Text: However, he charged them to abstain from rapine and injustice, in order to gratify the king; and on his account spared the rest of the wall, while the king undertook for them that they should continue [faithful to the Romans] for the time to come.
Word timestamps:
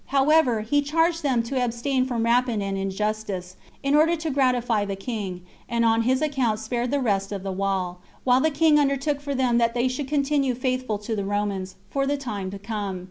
However, 0.07 0.61
he 0.61 0.81
charged 0.81 1.21
them 1.21 1.43
to 1.43 1.61
abstain 1.63 2.07
from 2.07 2.23
rapine 2.23 2.59
and 2.63 2.75
injustice, 2.75 3.55
in 3.83 3.93
order 3.93 4.15
to 4.15 4.31
gratify 4.31 4.83
the 4.83 4.95
king; 4.95 5.43
and 5.69 5.85
on 5.85 6.01
his 6.01 6.23
account 6.23 6.57
spared 6.57 6.89
the 6.89 6.99
rest 6.99 7.31
of 7.31 7.43
the 7.43 7.51
wall, 7.51 8.01
while 8.23 8.41
the 8.41 8.49
king 8.49 8.79
undertook 8.79 9.21
for 9.21 9.35
them 9.35 9.59
that 9.59 9.75
they 9.75 9.87
should 9.87 10.07
continue 10.07 10.55
[faithful 10.55 10.97
to 10.97 11.15
the 11.15 11.23
Romans] 11.23 11.75
for 11.91 12.07
the 12.07 12.17
time 12.17 12.49
to 12.49 12.57
come. 12.57 12.99